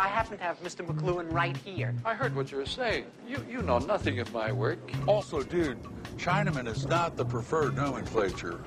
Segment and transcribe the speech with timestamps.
[0.00, 0.82] I happen to have Mr.
[0.82, 1.94] McLuhan right here.
[2.06, 3.04] I heard what you were saying.
[3.28, 4.78] You, you know nothing of my work.
[5.06, 5.76] Also, dude,
[6.16, 8.64] Chinaman is not the preferred nomenclature.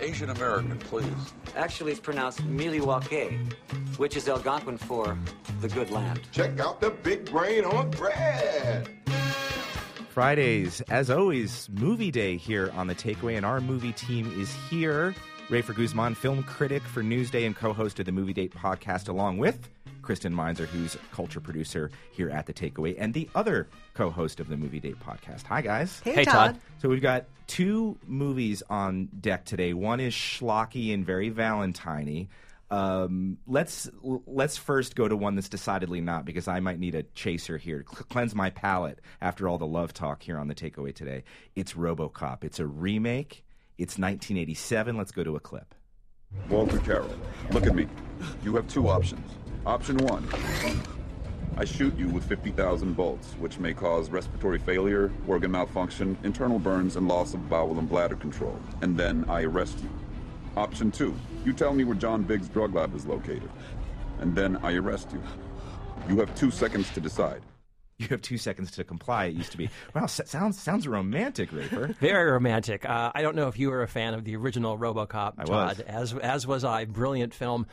[0.00, 1.34] Asian American, please.
[1.56, 3.52] Actually, it's pronounced Miliwake,
[3.98, 5.18] which is Algonquin for
[5.60, 6.22] the good land.
[6.32, 8.88] Check out the big brain on Brad.
[10.08, 15.14] Fridays, as always, movie day here on the Takeaway, and our movie team is here.
[15.50, 19.68] Rafer Guzman, film critic for Newsday and co-host of the Movie Date podcast, along with
[20.02, 24.56] Kristen Meinzer, who's culture producer here at the Takeaway, and the other co-host of the
[24.56, 25.44] Movie Date podcast.
[25.44, 26.00] Hi, guys.
[26.04, 26.54] Hey, Hey, Todd.
[26.54, 26.60] Todd.
[26.80, 29.72] So we've got two movies on deck today.
[29.72, 32.28] One is schlocky and very Valentine.
[32.70, 37.02] Um, let's let's first go to one that's decidedly not because I might need a
[37.02, 40.54] chaser here to cl- cleanse my palate after all the love talk here on the
[40.54, 41.24] takeaway today.
[41.54, 42.44] It's RoboCop.
[42.44, 43.44] It's a remake.
[43.76, 44.96] It's 1987.
[44.96, 45.74] Let's go to a clip.
[46.48, 47.14] Walter Carroll,
[47.50, 47.86] look at me.
[48.42, 49.30] You have two options.
[49.64, 50.26] Option one
[51.56, 56.96] I shoot you with 50,000 bolts, which may cause respiratory failure, organ malfunction, internal burns,
[56.96, 58.58] and loss of bowel and bladder control.
[58.80, 59.90] And then I arrest you.
[60.56, 63.50] Option two You tell me where John Biggs' drug lab is located.
[64.20, 65.22] And then I arrest you.
[66.08, 67.42] You have two seconds to decide.
[67.98, 69.26] You have two seconds to comply.
[69.26, 69.68] It used to be.
[69.94, 71.94] Wow, sounds sounds romantic, Rafer.
[71.98, 72.88] Very romantic.
[72.88, 75.78] Uh, I don't know if you were a fan of the original RoboCop, I Todd,
[75.78, 75.80] was.
[75.80, 76.86] as as was I.
[76.86, 77.66] Brilliant film.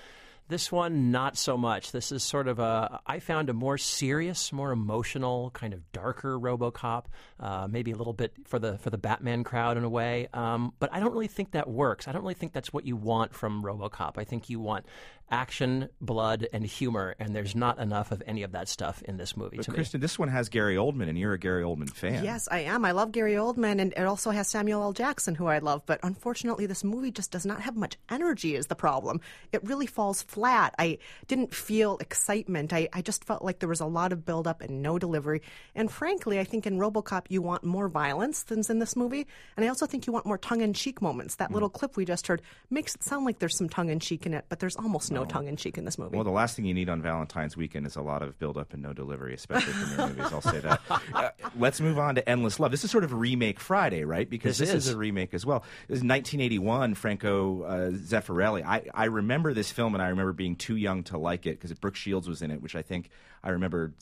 [0.50, 1.92] This one, not so much.
[1.92, 3.00] This is sort of a.
[3.05, 7.05] I found a more serious, more emotional, kind of darker RoboCop.
[7.39, 10.27] Uh, maybe a little bit for the for the Batman crowd in a way.
[10.33, 12.08] Um, but I don't really think that works.
[12.08, 14.17] I don't really think that's what you want from RoboCop.
[14.17, 14.88] I think you want
[15.31, 19.38] action, blood, and humor, and there's not enough of any of that stuff in this
[19.38, 19.58] movie.
[19.58, 19.75] But to me.
[19.75, 22.23] Kristen, this one has Gary Oldman, and you're a Gary Oldman fan.
[22.23, 22.83] Yes, I am.
[22.83, 24.94] I love Gary Oldman, and it also has Samuel L.
[24.94, 25.83] Jackson, who I love.
[25.86, 29.22] But unfortunately, this movie just does not have much energy, is the problem.
[29.52, 30.39] It really falls flat.
[30.45, 32.73] I didn't feel excitement.
[32.73, 35.42] I, I just felt like there was a lot of buildup and no delivery.
[35.76, 39.26] And frankly, I think in Robocop, you want more violence than's in this movie.
[39.58, 41.36] And I also think you want more tongue in cheek moments.
[41.36, 44.26] That little clip we just heard makes it sound like there's some tongue in cheek
[44.26, 46.16] in it, but there's almost no tongue in cheek in this movie.
[46.16, 48.82] Well, the last thing you need on Valentine's weekend is a lot of buildup and
[48.82, 50.33] no delivery, especially from your movies.
[50.33, 50.82] I'll say that.
[51.14, 52.71] Uh, let's move on to Endless Love.
[52.71, 54.30] This is sort of a remake Friday, right?
[54.30, 54.88] Because This this, is.
[54.88, 54.94] is.
[54.94, 55.60] a remake as well.
[55.88, 58.64] This is 1981, Franco uh, Zeffirelli.
[58.64, 61.73] I, I remember this film, and I remember being too young to like it because
[61.78, 63.10] Brooke Shields was in it, which I think
[63.44, 63.94] I remember.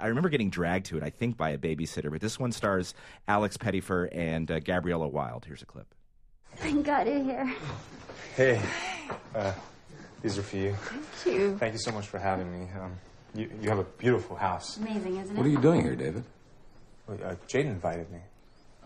[0.00, 1.02] I remember getting dragged to it.
[1.02, 2.10] I think by a babysitter.
[2.10, 2.94] But this one stars
[3.28, 5.44] Alex Pettyfer and uh, Gabriella Wilde.
[5.46, 5.94] Here's a clip.
[6.56, 7.54] Thank God you're here.
[8.36, 8.60] Hey,
[9.34, 9.52] uh,
[10.22, 10.74] these are for you.
[10.74, 11.56] Thank you.
[11.58, 12.68] Thank you so much for having me.
[12.80, 12.92] Um,
[13.34, 14.76] you, you have a beautiful house.
[14.76, 15.38] Amazing, isn't it?
[15.38, 16.24] What are you doing here, David?
[17.08, 18.20] Uh, Jade invited me.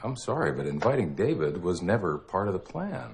[0.03, 3.11] I'm sorry, but inviting David was never part of the plan.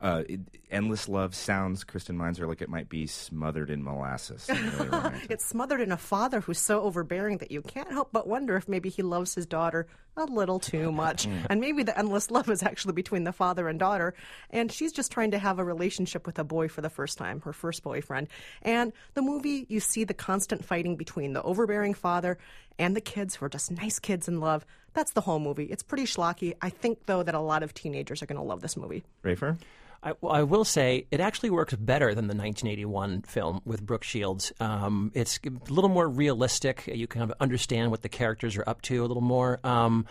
[0.00, 0.40] Uh, it,
[0.70, 4.48] Endless Love sounds, Kristen Meinzer, like it might be smothered in molasses.
[4.48, 5.12] Really.
[5.30, 8.68] It's smothered in a father who's so overbearing that you can't help but wonder if
[8.68, 9.86] maybe he loves his daughter
[10.16, 11.26] a little too much.
[11.50, 14.14] and maybe the endless love is actually between the father and daughter.
[14.50, 17.40] And she's just trying to have a relationship with a boy for the first time,
[17.42, 18.28] her first boyfriend.
[18.62, 22.38] And the movie, you see the constant fighting between the overbearing father
[22.78, 24.66] and the kids who are just nice kids in love.
[24.94, 25.64] That's the whole movie.
[25.64, 26.54] It's pretty schlocky.
[26.60, 29.04] I think, though, that a lot of teenagers are going to love this movie.
[29.22, 29.56] Rafer?
[30.02, 34.52] I, I will say it actually works better than the 1981 film with Brooke Shields.
[34.60, 36.86] Um, it's a little more realistic.
[36.86, 39.58] You kind of understand what the characters are up to a little more.
[39.64, 40.06] Um,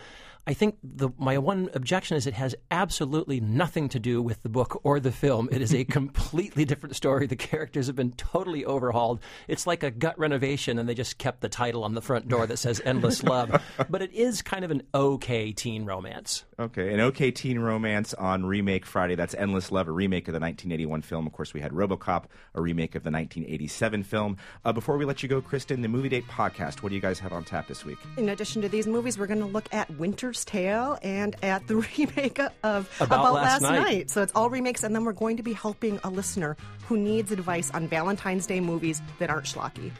[0.48, 4.48] I think the, my one objection is it has absolutely nothing to do with the
[4.48, 5.48] book or the film.
[5.50, 7.26] It is a completely different story.
[7.26, 9.18] The characters have been totally overhauled.
[9.48, 12.46] It's like a gut renovation, and they just kept the title on the front door
[12.46, 16.44] that says "Endless Love." but it is kind of an okay teen romance.
[16.60, 19.16] Okay, an okay teen romance on Remake Friday.
[19.16, 21.26] That's Endless Love, a remake of the 1981 film.
[21.26, 24.36] Of course, we had RoboCop, a remake of the 1987 film.
[24.64, 27.18] Uh, before we let you go, Kristen, the Movie Date podcast, what do you guys
[27.18, 27.98] have on tap this week?
[28.16, 29.90] In addition to these movies, we're going to look at
[30.36, 34.10] Winter's Tale and at the remake of About Last Night.
[34.10, 37.32] So it's all remakes, and then we're going to be helping a listener who needs
[37.32, 39.90] advice on Valentine's Day movies that aren't schlocky.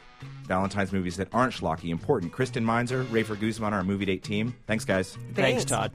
[0.45, 1.89] Valentine's movies that aren't schlocky.
[1.89, 2.31] Important.
[2.31, 4.55] Kristen Meinzer, Rafer Guzman, our Movie Date team.
[4.65, 5.17] Thanks, guys.
[5.33, 5.65] Thanks Thanks.
[5.65, 5.91] Todd.